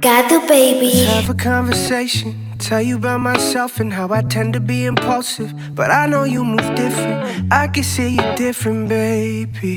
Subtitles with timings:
[0.00, 0.86] Got the baby.
[0.86, 2.54] Let's have a conversation.
[2.58, 5.52] Tell you about myself and how I tend to be impulsive.
[5.74, 7.52] But I know you move different.
[7.52, 9.76] I can see you different, baby.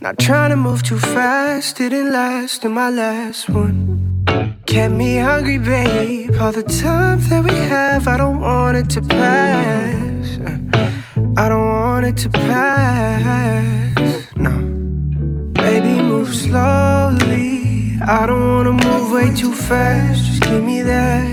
[0.00, 1.76] Not trying to move too fast.
[1.76, 4.24] Didn't last in my last one.
[4.66, 6.34] Kept me hungry, babe.
[6.40, 10.09] All the time that we have, I don't want it to pass.
[11.36, 14.26] I don't want it to pass.
[14.36, 14.50] No.
[15.52, 17.98] Baby, move slowly.
[18.00, 20.24] I don't wanna move way too fast.
[20.24, 21.28] Just give me that.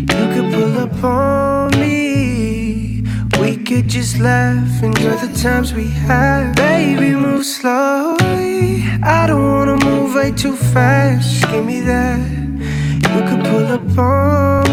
[0.00, 3.02] You could pull up on me.
[3.40, 6.54] We could just laugh, enjoy the times we had.
[6.54, 8.84] Baby, move slowly.
[9.02, 11.28] I don't wanna move way too fast.
[11.30, 12.20] Just give me that.
[13.12, 14.65] You could pull up on me.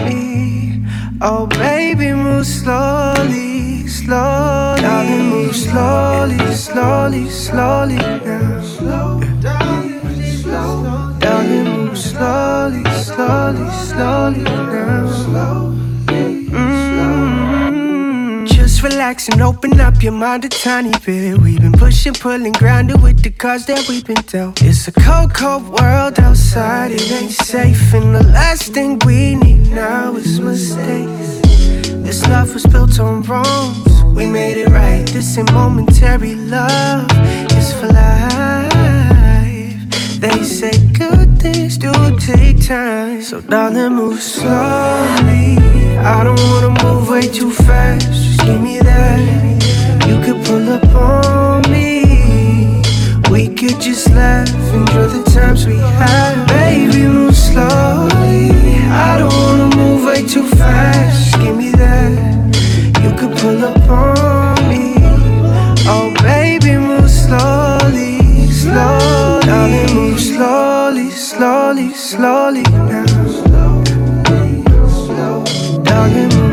[1.26, 4.82] Oh, baby, move slowly, slowly.
[4.82, 8.62] Darling, move slowly, slowly, slowly now.
[8.62, 11.16] Slow down, slow.
[11.20, 15.08] Darling, move slowly, slowly, slowly now.
[15.08, 15.73] Mm.
[19.04, 21.38] Relax and open up your mind a tiny bit.
[21.38, 24.62] We've been pushing, pulling, grinding with the cards that we've been dealt.
[24.62, 26.92] It's a cold, cold world outside.
[26.92, 31.42] It ain't safe, and the last thing we need now is mistakes.
[32.06, 34.04] This love was built on wrongs.
[34.16, 35.06] We made it right.
[35.08, 37.06] This ain't momentary love.
[37.56, 38.72] It's for life.
[40.22, 43.22] They say good things do take time.
[43.22, 45.58] So, darling, move slowly.
[46.16, 48.23] I don't wanna move way too fast.
[48.40, 49.20] Give me that.
[50.08, 52.82] You could pull up on me.
[53.30, 56.48] We could just laugh, enjoy the times we had.
[56.48, 58.52] Baby, move slowly.
[58.90, 61.40] I don't wanna move way too fast.
[61.40, 62.12] Give me that.
[63.04, 64.96] You could pull up on me.
[65.88, 69.46] Oh, baby, move slowly, slowly.
[69.46, 73.06] Darling, move slowly, slowly, slowly now.
[75.84, 76.53] Darling,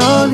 [0.00, 0.33] slowly,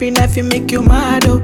[0.00, 1.38] every night, you make you mad, oh.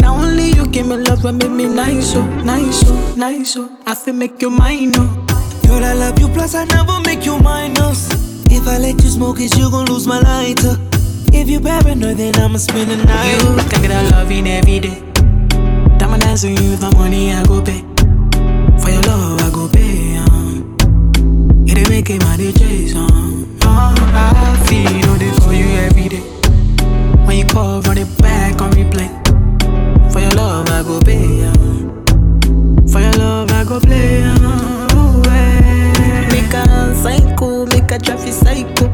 [0.00, 3.68] Now only you give me love and make me nice, oh, nice, oh, nice, oh.
[3.86, 5.26] I feel make you mine, oh.
[5.66, 8.08] Girl, I love you, plus I never make you minus.
[8.50, 10.78] If I let you smoke it, you gon' lose my lighter.
[11.34, 13.42] If you paranoid, then I'ma spend the night.
[13.42, 15.02] You can get a loving every day.
[15.98, 17.84] Diamond dancing you my money, I go pay.
[18.80, 20.16] For your love, I go pay.
[20.16, 20.76] Um.
[21.66, 23.58] It ain't making my DJs, um.
[23.64, 26.37] Oh, I feel all day for you every day.
[27.50, 29.08] Call, run it back on replay.
[30.12, 31.44] For your love, I go pay.
[31.44, 32.86] Um.
[32.86, 34.22] For your love, I go play.
[34.24, 35.22] Oh.
[36.30, 38.88] Make a psycho, make a traffic psycho.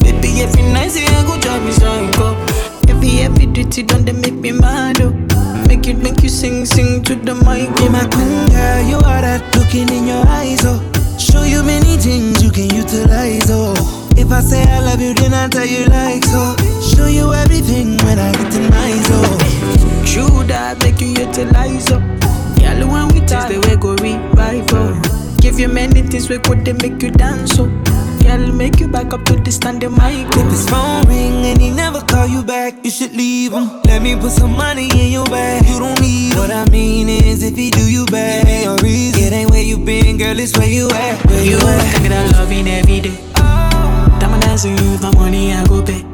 [0.00, 2.34] Baby, every night, I go drive me psycho.
[2.88, 5.10] Every, every duty done, they make me mad, oh.
[5.68, 7.74] Make you, make you sing, sing to the mic.
[7.76, 10.81] Be my queen, girl, you are that looking in your eyes, oh.
[26.30, 27.68] You many things we could they make you dance oh.
[28.22, 31.60] Girl, make you back up to the stand the mic If his phone ring and
[31.60, 33.68] he never call you back, you should leave him.
[33.84, 35.66] Let me put some money in your bag.
[35.68, 36.38] You don't need him.
[36.38, 39.22] What I mean is, if he do you bad, it ain't a reason.
[39.24, 41.26] It ain't where you been, girl, it's where you at.
[41.26, 41.94] Where You you at?
[41.94, 43.18] can get a loving every day.
[43.36, 44.16] Oh.
[44.20, 46.11] Diamond dancing you with my money, I go pay.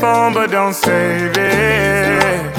[0.00, 2.54] Phone, but don't save it.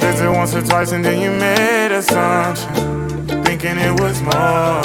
[0.00, 2.68] Visit once or twice and then you made assumption,
[3.44, 4.82] thinking it was more.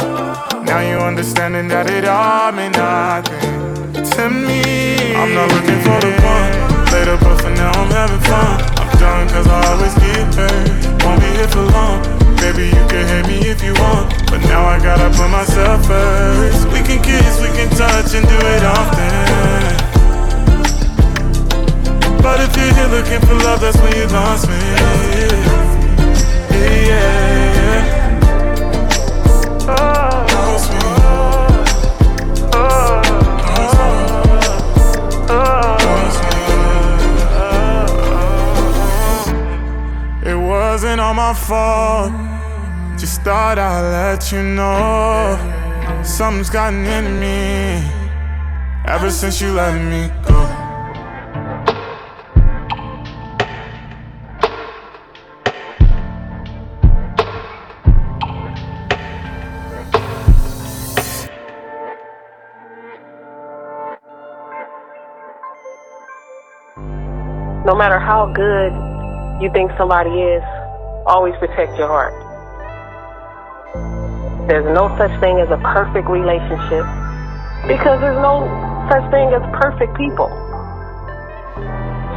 [0.63, 5.16] Now you understanding that it all meant nothing to me.
[5.16, 6.51] I'm not looking for the one
[6.94, 8.56] later, but for now I'm having fun.
[8.80, 11.04] I'm done cause I always get hurt.
[11.04, 12.00] Won't be here for long.
[12.38, 16.68] Baby, you can hate me if you want, but now I gotta put myself first.
[16.72, 19.96] We can kiss, we can touch, and do it often.
[22.27, 24.59] But if you're here looking for love, that's when you lost me.
[26.51, 27.79] Yeah.
[29.65, 30.79] Lost me.
[40.29, 42.12] It wasn't all my fault.
[43.00, 45.38] Just thought I'd let you know
[46.03, 47.81] something's gotten into me
[48.85, 50.16] ever since you left me
[67.67, 68.71] No matter how good
[69.43, 70.41] you think somebody is,
[71.05, 72.13] always protect your heart.
[74.47, 76.87] There's no such thing as a perfect relationship
[77.67, 78.47] because there's no
[78.87, 80.31] such thing as perfect people.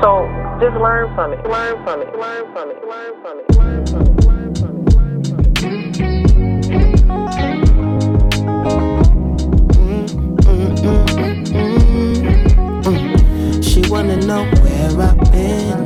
[0.01, 0.31] So
[0.63, 4.07] just learn from it, learn from it, learn from it, learn from it, learn from
[4.07, 4.25] it.
[4.25, 4.87] Learn from it.
[9.75, 10.07] Mm,
[10.47, 10.77] mm,
[12.85, 14.60] mm, she wanna know
[14.97, 15.79] where I've been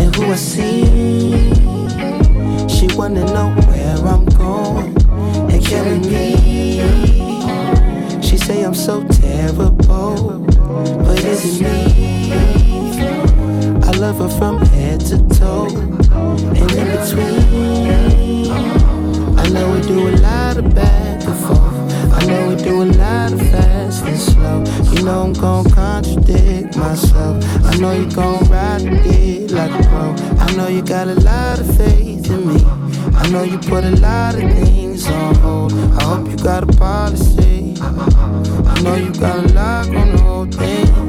[0.00, 1.34] and who I see.
[2.68, 4.96] She wanna know where I'm going
[5.50, 6.82] and killing me.
[8.22, 10.40] She say I'm so terrible,
[11.04, 12.32] but is it me?
[13.82, 15.68] I love her from head to toe
[16.58, 18.50] and in between.
[19.38, 21.03] I know we do a lot of forth.
[22.48, 24.64] We do a lot of fast and slow.
[24.92, 27.44] You know I'm gon' contradict myself.
[27.64, 30.14] I know you gon' ride it like a pro.
[30.38, 32.64] I know you got a lot of faith in me.
[33.14, 35.72] I know you put a lot of things on hold.
[35.72, 37.74] I hope you got a policy.
[37.80, 41.03] I know you got a lock on the whole thing.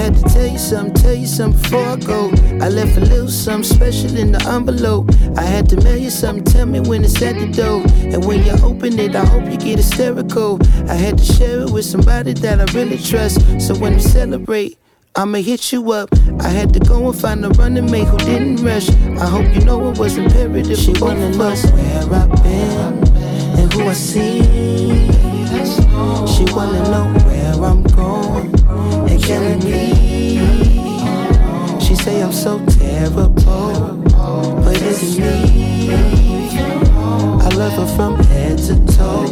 [0.00, 2.30] Had to tell you something, tell you something before I go.
[2.64, 5.10] I left a little something special in the envelope.
[5.36, 7.82] I had to mail you something, tell me when it's at the door.
[8.10, 10.58] And when you open it, I hope you get hysterical.
[10.88, 13.42] I had to share it with somebody that I really trust.
[13.60, 14.78] So when we celebrate,
[15.16, 16.08] I'ma hit you up.
[16.40, 18.88] I had to go and find a running mate who didn't rush.
[18.88, 20.78] I hope you know it was imperative.
[20.78, 23.04] She wanna know where I've been
[23.60, 25.09] and who I see.
[25.60, 28.50] She wanna know where I'm going
[29.10, 30.38] and killing me.
[31.78, 33.28] She say I'm so terrible,
[34.64, 35.92] but it's me.
[37.42, 39.26] I love her from head to toe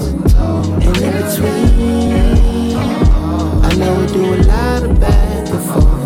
[0.82, 2.76] and in between.
[3.64, 5.97] I know we do a lot of bad before.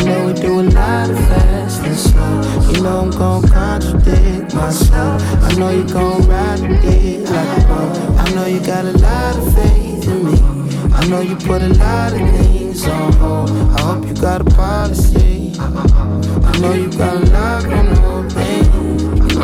[0.00, 2.72] I know we do a lot of fast and slow.
[2.72, 5.22] You know I'm gon' contradict myself.
[5.42, 8.16] I know you gon' ride the dick like a pro.
[8.16, 10.38] I know you got a lot of faith in me.
[10.94, 13.50] I know you put a lot of things on hold.
[13.50, 15.52] I hope you got a policy.
[15.58, 18.19] I know you got a lock on thing.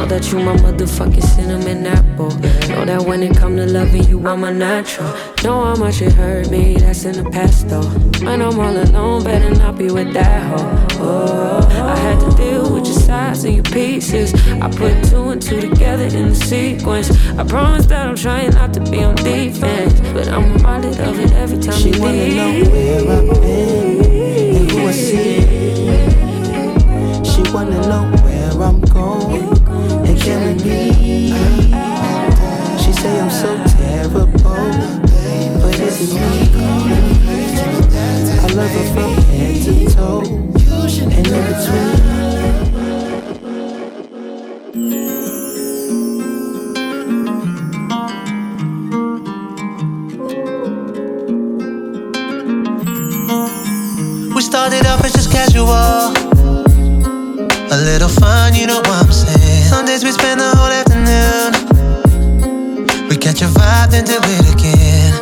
[0.07, 2.31] Know that you my motherfucking cinnamon apple.
[2.69, 5.09] Know that when it come to loving you, I'm a natural.
[5.43, 7.83] Know how much it hurt me, that's in the past though.
[8.25, 10.87] When I'm all alone, better not be with that hoe.
[11.01, 14.33] Oh, I had to deal with your side and your pieces.
[14.63, 17.11] I put two and two together in the sequence.
[17.37, 21.33] I promise that I'm trying not to be on defense, but I'm reminded of it
[21.33, 22.37] every time she you wanna leave.
[22.37, 24.05] know where I've been
[24.55, 25.41] and who I see.
[27.25, 29.66] She wanna know where I'm going
[30.07, 31.33] and can we
[32.79, 34.27] She say I'm so terrible,
[35.61, 36.23] but is it me?
[38.39, 40.23] I love her from head to toe
[41.03, 42.17] and in between.
[54.35, 56.15] We started off as just casual.
[57.69, 59.36] A little fun, you know what I'm saying.
[59.67, 61.51] Sundays we spend the whole afternoon.
[63.09, 65.13] We catch a vibe, then do it again.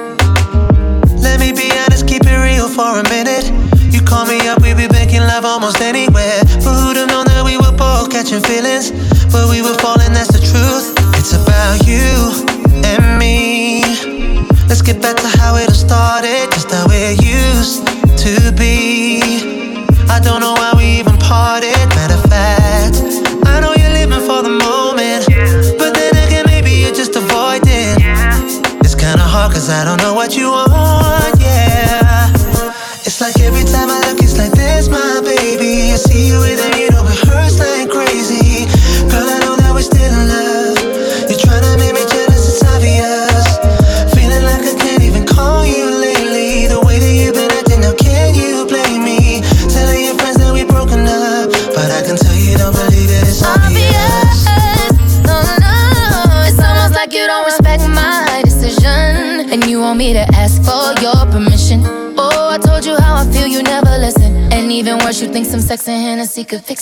[1.22, 3.48] Let me be honest, keep it real for a minute.
[3.90, 6.44] You call me up, we be making love almost anywhere.
[6.60, 8.92] But who'd have known that we were both catching feelings?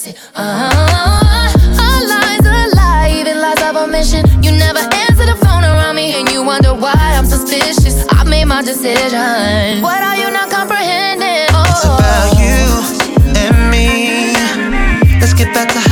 [0.03, 0.19] Fix.
[0.35, 1.47] Uh-huh.
[1.79, 4.27] A lie's a lie, even lies of omission.
[4.43, 8.05] You never answer the phone around me, and you wonder why I'm suspicious.
[8.11, 9.81] I made my decision.
[9.81, 11.47] What are you not comprehending?
[11.55, 11.65] Oh.
[11.71, 12.59] It's about you
[13.39, 14.35] and me.
[15.21, 15.92] Let's get back to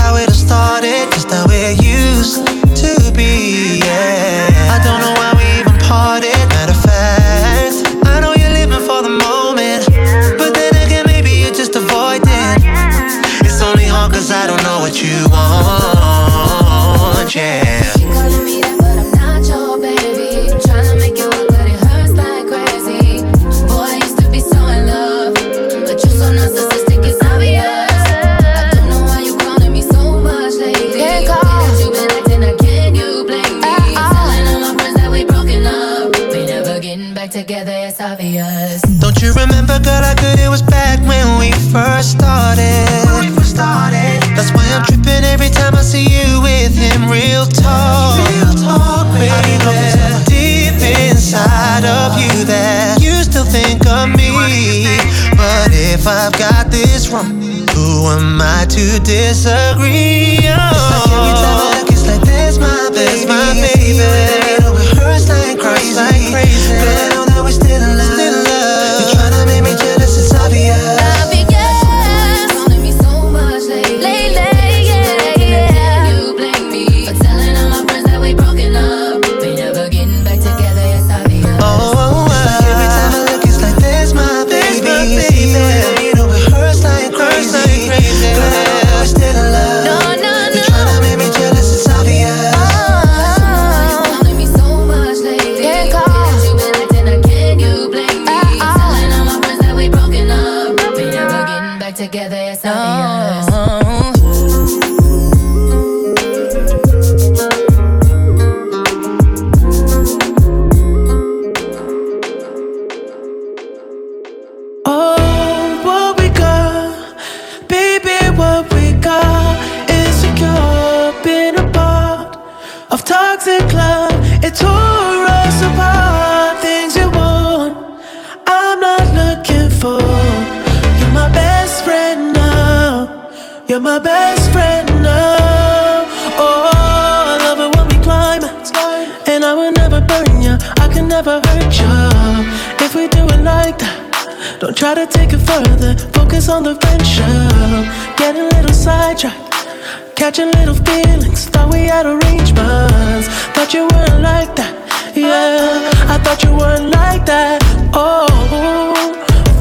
[150.20, 153.26] Catching little feelings, thought we had arrangements.
[153.54, 154.74] Thought you weren't like that,
[155.16, 156.12] yeah.
[156.12, 157.62] I thought you weren't like that,
[157.94, 158.28] oh.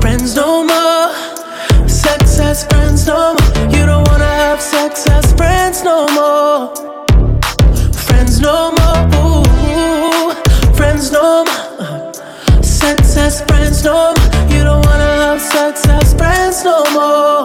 [0.01, 3.71] Friends no more, sex as friends no more.
[3.71, 6.75] You don't wanna have sex as friends no more.
[8.07, 10.33] Friends no more, ooh.
[10.75, 12.13] friends no more.
[12.61, 14.47] Sex as friends no more.
[14.51, 17.38] You don't wanna have sex as friends no more.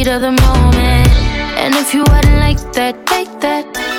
[0.00, 1.12] Heat of the moment,
[1.60, 3.89] and if you hadn't like that, take that,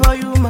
[0.00, 0.41] for you,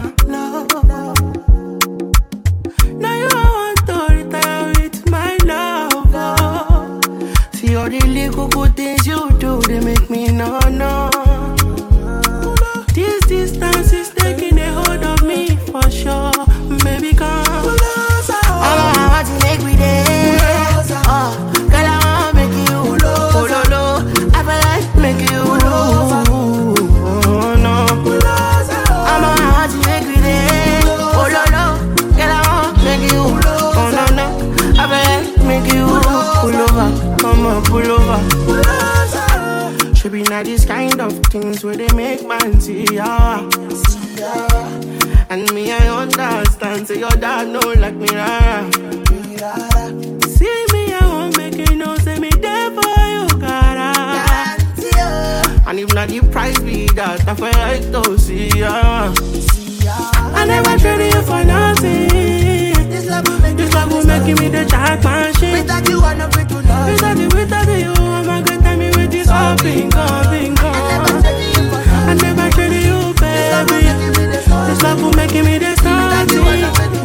[74.72, 76.40] This love will make me the starting.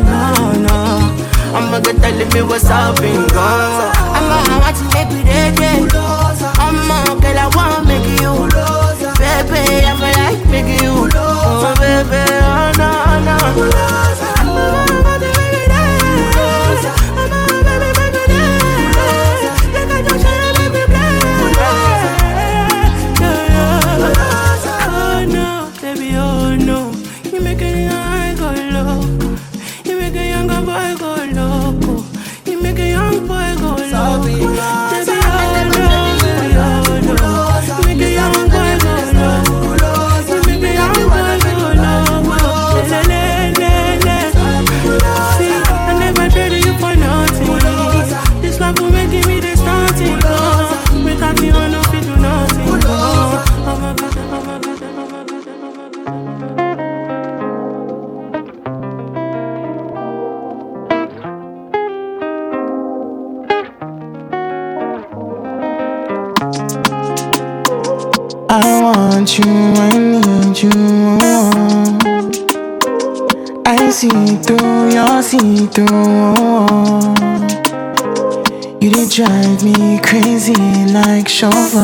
[0.07, 1.11] No, no.
[1.51, 3.27] I'm gonna get tell me what's up, bingo.
[3.35, 5.83] I'm gonna watch you make me ready.
[6.63, 8.47] I'm gonna girl, I wanna make you.
[9.19, 11.11] Baby, I feel like making you.
[11.13, 12.87] Oh, baby, oh, no,
[13.27, 14.26] no.
[73.97, 75.87] See through your see through.
[78.79, 80.53] You did drive me crazy
[80.93, 81.81] like chauffeur.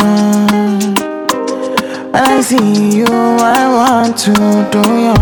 [2.12, 4.34] When I see you, I want to
[4.70, 5.18] do you.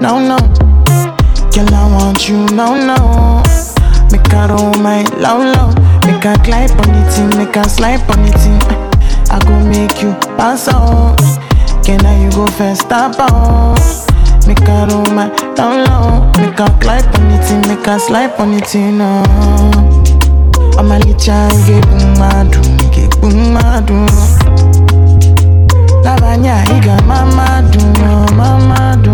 [0.00, 0.38] No, no,
[1.50, 3.42] girl, I want you, no, no.
[4.12, 5.70] Make a roll my low, low.
[6.06, 8.42] Make a glide on it, make a slide on it.
[9.28, 11.18] I go make you pass out.
[11.84, 14.17] Can I you go first stop out?
[14.48, 15.04] Make a roll
[15.54, 16.32] down low.
[16.40, 19.22] Make a climb on it, make a slide on it, no.
[20.78, 21.14] I'm a little
[21.66, 24.06] get boom madu, get boom madu.
[26.02, 27.80] Lavanya iga mama do,
[28.36, 29.12] mama do.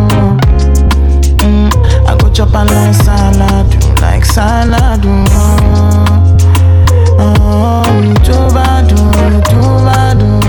[1.42, 1.68] Mm,
[2.06, 5.04] I go chop a like salad, like salad.
[7.18, 10.43] Oh, too bad, too bad.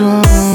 [0.00, 0.49] 说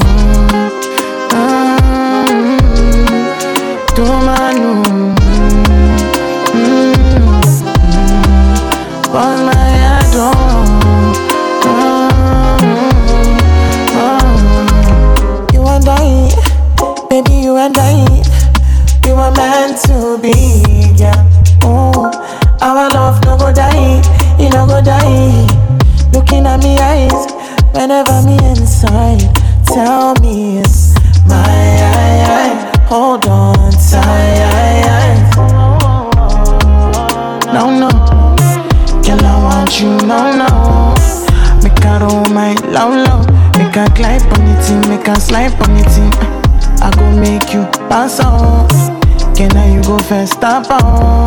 [50.08, 51.26] first stop on.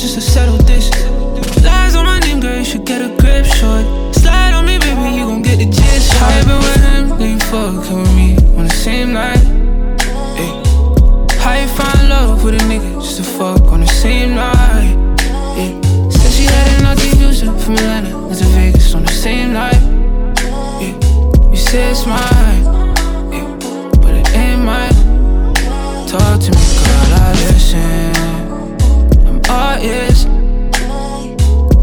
[0.00, 0.88] just to settle this.
[1.62, 3.84] Lies on my name, girl, you should get a grip short.
[4.14, 6.12] Slide on me, baby, you gon' get the gist.
[6.14, 9.38] High, but with him, then you fucking with me on the same night.
[10.40, 10.52] Ay.
[11.42, 14.96] How you find love with a nigga just to fuck on the same night?
[15.60, 15.78] Ay.
[16.10, 19.82] Said she had enough to use it from Atlanta to Vegas on the same night.
[20.80, 20.96] Ay.
[21.50, 22.64] You say it's mine,
[24.00, 24.94] but it ain't mine.
[26.08, 28.19] Talk to me, girl, I listen
[29.50, 30.28] artist.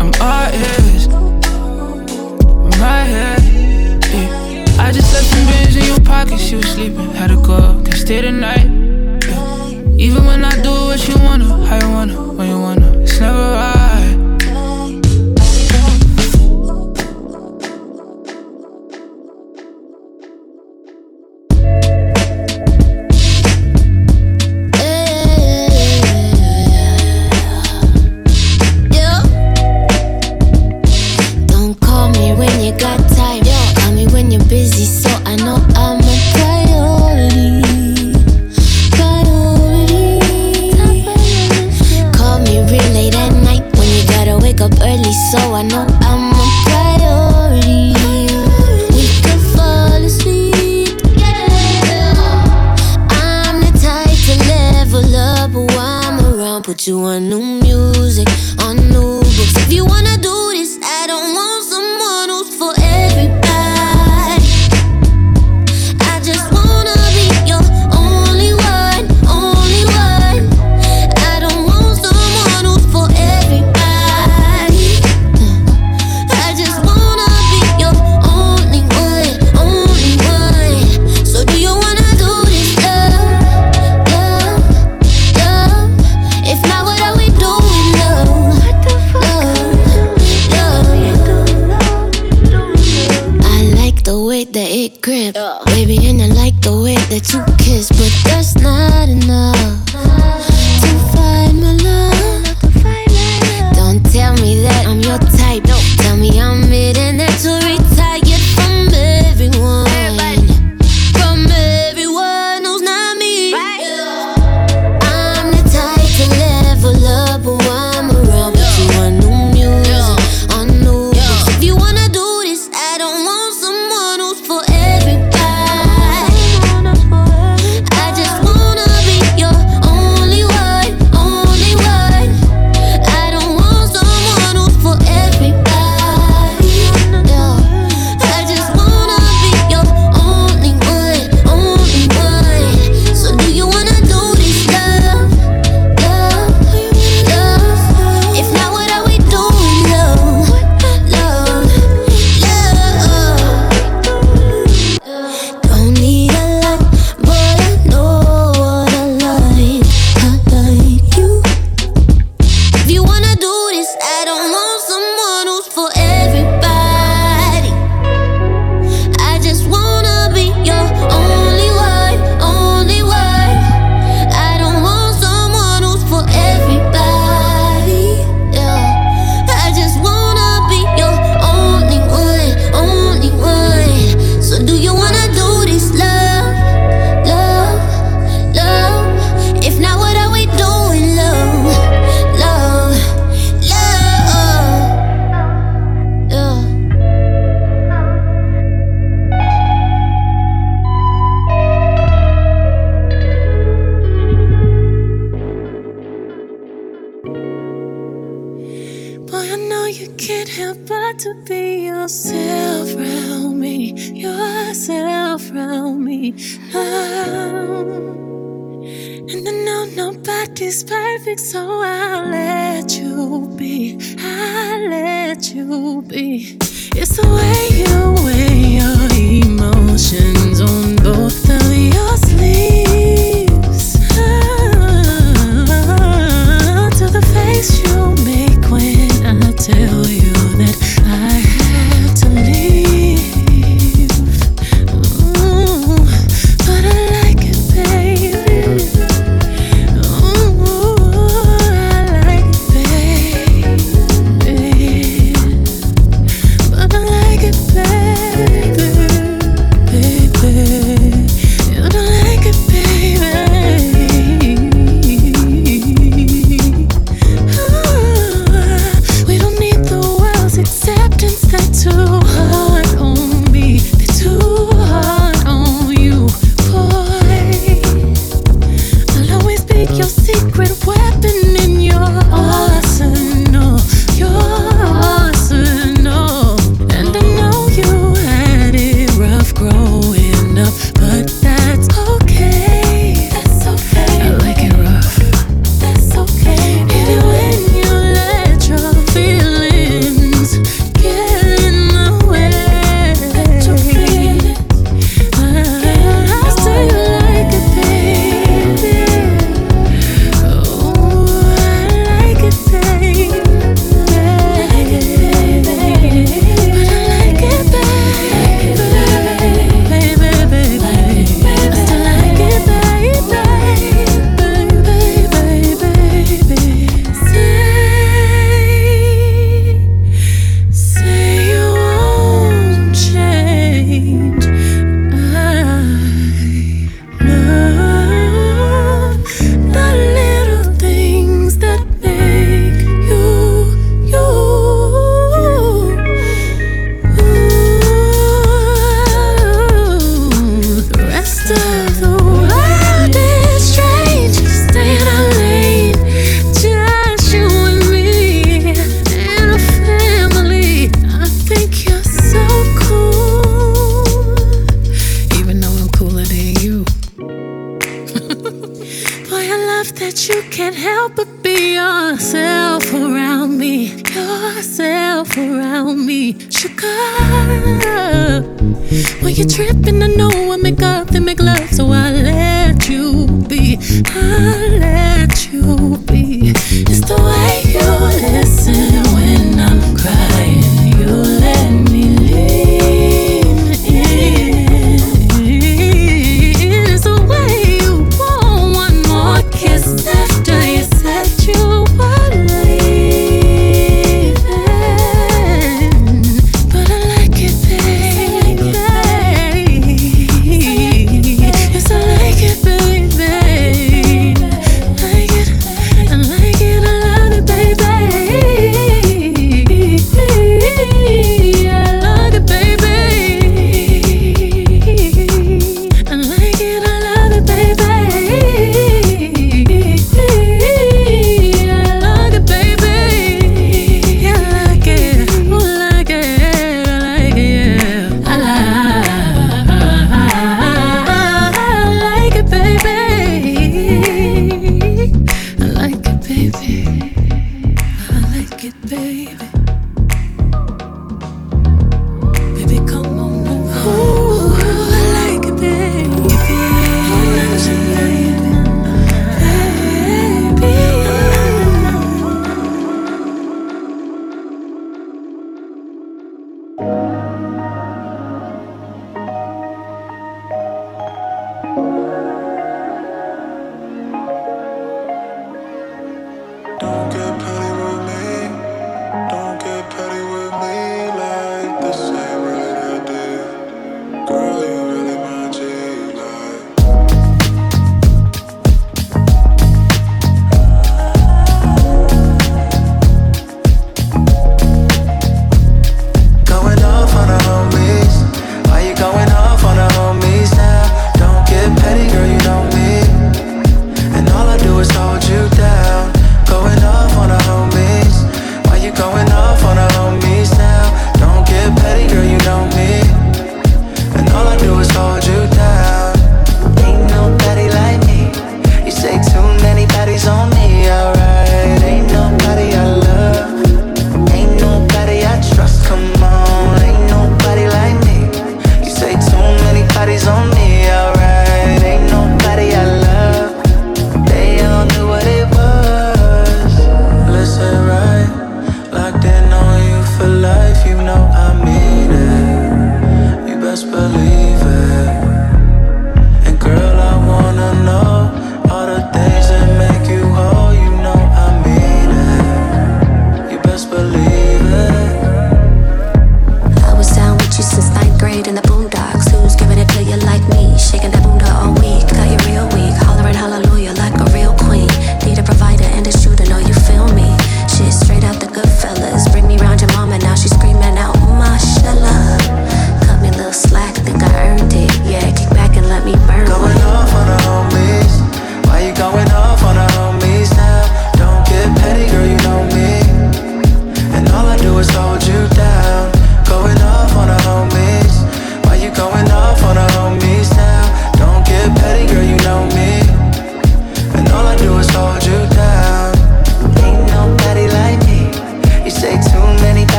[0.00, 1.10] I'm artist.
[1.12, 3.38] I'm right here.
[4.12, 4.84] Yeah.
[4.84, 6.50] I just left some bills in your pockets.
[6.50, 7.10] You sleeping?
[7.10, 8.68] Had to go up, can stay the night.
[9.28, 10.06] Yeah.
[10.06, 13.38] Even when I do what you wanna, how you wanna, when you wanna, it's never
[13.38, 13.79] right.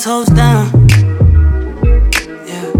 [0.00, 0.88] Toes down.
[2.46, 2.70] Yeah.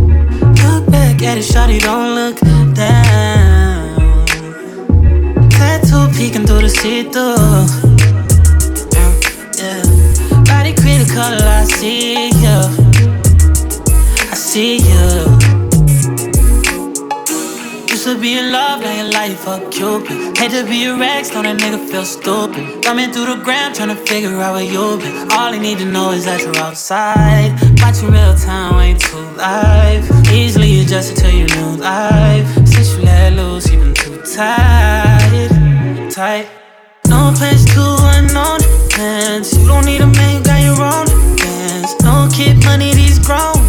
[1.40, 2.40] pretty shawty, don't look
[2.74, 4.26] down.
[5.50, 7.66] Tattoo peeking through the see-through.
[8.94, 9.12] Yeah,
[9.60, 9.82] yeah.
[10.48, 12.60] Body critical, I see you.
[14.30, 15.06] I see you.
[17.90, 20.38] Used to be in love, now your life a cupid.
[20.38, 22.39] Hate to be a ex, know that nigga feel stupid.
[22.82, 25.30] Coming through the gram, trying to figure out where you've been.
[25.32, 27.52] All I need to know is that you're outside.
[27.80, 30.04] Watching real time, ain't too live.
[30.32, 32.46] Easily adjusted to your new life.
[32.66, 35.50] Since you let loose, you been too tight.
[36.10, 36.48] Tight.
[37.08, 37.82] No place to
[38.18, 38.58] unknown
[38.90, 39.56] plans.
[39.56, 41.94] You don't need a man, you got your own plans.
[42.02, 43.59] No kid money, these grown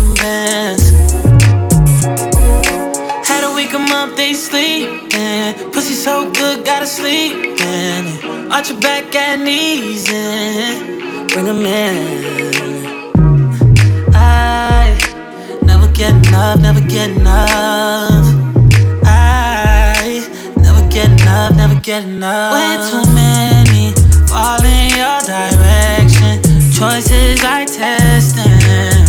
[3.92, 5.72] up, they sleepin'.
[5.72, 8.52] Pussy so good, gotta sleep in.
[8.52, 11.28] Arch your back and knees in.
[11.28, 11.96] Bring 'em in.
[14.14, 14.98] I
[15.64, 18.26] never get enough, never get enough.
[19.06, 20.24] I
[20.66, 22.54] never get enough, never get enough.
[22.56, 23.94] Way too many
[24.28, 26.34] fall in your direction.
[26.78, 29.06] Choices I testing,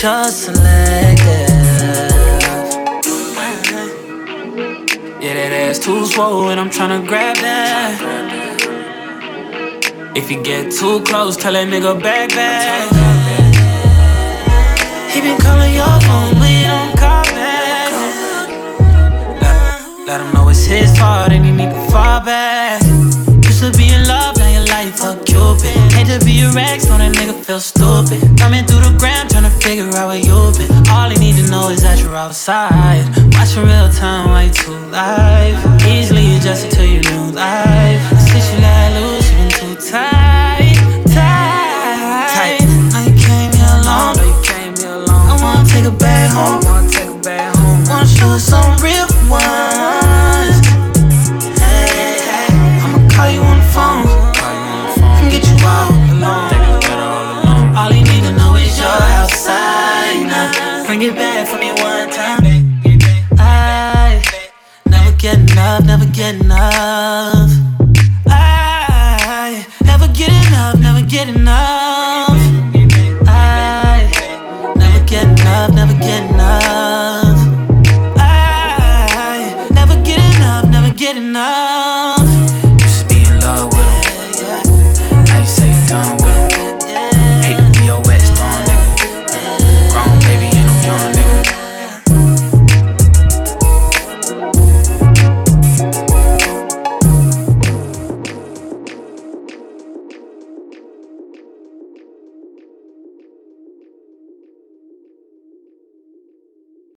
[0.00, 2.19] just selective.
[5.22, 7.92] Yeah, that ass too swollen, I'm tryna grab that.
[10.16, 12.88] If you get too close, tell that nigga back back.
[15.12, 17.92] He been calling your phone, but you don't call back.
[19.42, 22.82] Let, let him know it's his fault and he need to fall back.
[23.44, 25.89] Used to be in love, now your life a cupid.
[26.20, 28.20] Hate be a ex, know that nigga feel stupid.
[28.38, 30.70] Coming through the gram, trying to figure out where you've been.
[30.88, 33.04] All he need to know is that you're outside.
[33.32, 35.56] Watching real time, way too live.
[35.86, 38.09] Easily adjusted to your new life.
[66.20, 67.39] Enough,